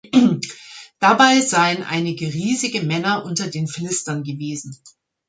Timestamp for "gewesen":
4.23-4.75